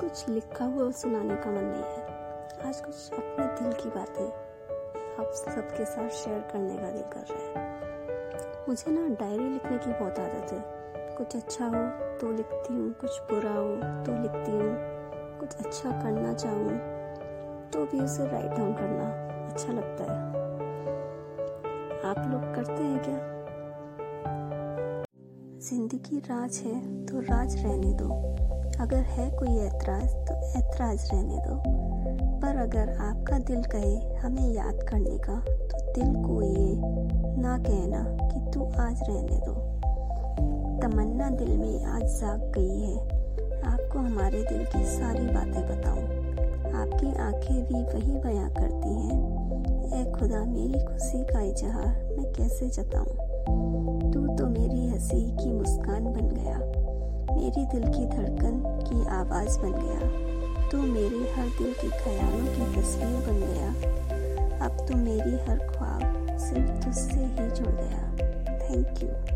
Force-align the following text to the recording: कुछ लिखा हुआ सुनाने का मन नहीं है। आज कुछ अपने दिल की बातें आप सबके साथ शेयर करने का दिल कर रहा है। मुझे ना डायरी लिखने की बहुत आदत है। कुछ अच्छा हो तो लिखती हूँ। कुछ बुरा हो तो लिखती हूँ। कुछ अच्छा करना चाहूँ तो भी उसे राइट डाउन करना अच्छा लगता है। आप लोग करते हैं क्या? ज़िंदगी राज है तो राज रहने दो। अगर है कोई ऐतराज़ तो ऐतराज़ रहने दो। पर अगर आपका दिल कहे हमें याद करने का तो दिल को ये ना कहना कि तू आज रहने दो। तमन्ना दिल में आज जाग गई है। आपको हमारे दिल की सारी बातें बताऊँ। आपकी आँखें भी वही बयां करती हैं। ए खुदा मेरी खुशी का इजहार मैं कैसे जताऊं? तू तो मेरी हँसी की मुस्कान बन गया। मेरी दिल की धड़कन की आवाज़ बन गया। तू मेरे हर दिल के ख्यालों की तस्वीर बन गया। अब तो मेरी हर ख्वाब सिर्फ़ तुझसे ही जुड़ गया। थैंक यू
कुछ 0.00 0.28
लिखा 0.28 0.64
हुआ 0.64 0.90
सुनाने 0.90 1.36
का 1.36 1.50
मन 1.50 1.64
नहीं 1.64 1.82
है। 1.82 2.68
आज 2.68 2.80
कुछ 2.80 3.12
अपने 3.12 3.46
दिल 3.46 3.72
की 3.72 3.88
बातें 3.88 4.26
आप 5.18 5.32
सबके 5.32 5.84
साथ 5.84 6.08
शेयर 6.08 6.40
करने 6.40 6.76
का 6.76 6.90
दिल 6.90 7.02
कर 7.02 7.24
रहा 7.30 7.60
है। 7.60 7.68
मुझे 8.68 8.90
ना 8.90 9.14
डायरी 9.14 9.44
लिखने 9.44 9.78
की 9.78 9.92
बहुत 9.92 10.18
आदत 10.18 10.52
है। 10.52 10.64
कुछ 11.16 11.36
अच्छा 11.36 11.64
हो 11.64 12.16
तो 12.18 12.32
लिखती 12.32 12.74
हूँ। 12.74 12.92
कुछ 12.92 13.20
बुरा 13.20 13.52
हो 13.52 13.76
तो 14.04 14.22
लिखती 14.22 14.52
हूँ। 14.52 14.76
कुछ 15.40 15.66
अच्छा 15.66 15.90
करना 15.90 16.34
चाहूँ 16.34 16.78
तो 17.70 17.84
भी 17.84 18.00
उसे 18.04 18.26
राइट 18.26 18.50
डाउन 18.50 18.74
करना 18.74 19.10
अच्छा 19.52 19.72
लगता 19.72 20.04
है। 20.04 20.18
आप 22.04 22.18
लोग 22.18 22.54
करते 22.54 22.82
हैं 22.82 23.04
क्या? 23.04 23.27
ज़िंदगी 25.58 26.18
राज 26.18 26.56
है 26.64 27.06
तो 27.06 27.20
राज 27.20 27.54
रहने 27.56 27.92
दो। 27.92 28.08
अगर 28.80 28.96
है 28.96 29.30
कोई 29.30 29.56
ऐतराज़ 29.58 30.12
तो 30.26 30.34
ऐतराज़ 30.58 31.06
रहने 31.12 31.38
दो। 31.38 31.54
पर 32.40 32.56
अगर 32.56 32.92
आपका 33.00 33.38
दिल 33.38 33.62
कहे 33.62 34.18
हमें 34.18 34.52
याद 34.54 34.78
करने 34.88 35.18
का 35.18 35.40
तो 35.40 35.80
दिल 35.92 36.14
को 36.24 36.42
ये 36.42 36.76
ना 37.42 37.58
कहना 37.58 38.02
कि 38.28 38.50
तू 38.50 38.64
आज 38.64 39.02
रहने 39.08 39.40
दो। 39.40 39.54
तमन्ना 40.82 41.30
दिल 41.30 41.56
में 41.58 41.84
आज 41.84 42.02
जाग 42.02 42.52
गई 42.58 42.80
है। 42.80 42.96
आपको 43.62 43.98
हमारे 43.98 44.42
दिल 44.42 44.64
की 44.64 44.84
सारी 44.84 45.26
बातें 45.26 45.62
बताऊँ। 45.68 46.04
आपकी 46.74 47.14
आँखें 47.18 47.64
भी 47.64 47.82
वही 47.84 48.16
बयां 48.18 48.50
करती 48.50 48.94
हैं। 48.94 50.02
ए 50.02 50.12
खुदा 50.12 50.44
मेरी 50.44 50.84
खुशी 50.84 51.24
का 51.24 51.40
इजहार 51.40 52.14
मैं 52.16 52.32
कैसे 52.32 52.68
जताऊं? 52.68 53.37
तू 54.12 54.36
तो 54.36 54.46
मेरी 54.46 54.88
हँसी 54.88 55.20
की 55.30 55.52
मुस्कान 55.52 56.04
बन 56.04 56.28
गया। 56.28 56.58
मेरी 57.36 57.64
दिल 57.66 57.82
की 57.82 58.06
धड़कन 58.06 58.62
की 58.80 59.06
आवाज़ 59.08 59.58
बन 59.58 59.72
गया। 59.72 60.68
तू 60.68 60.82
मेरे 60.82 61.32
हर 61.32 61.48
दिल 61.48 61.72
के 61.72 61.88
ख्यालों 61.88 62.46
की 62.46 62.80
तस्वीर 62.80 63.16
बन 63.28 63.40
गया। 63.40 63.68
अब 64.66 64.86
तो 64.88 64.96
मेरी 64.96 65.36
हर 65.48 65.58
ख्वाब 65.58 66.36
सिर्फ़ 66.38 66.84
तुझसे 66.84 67.20
ही 67.20 67.50
जुड़ 67.50 67.74
गया। 67.74 68.08
थैंक 68.58 69.02
यू 69.02 69.27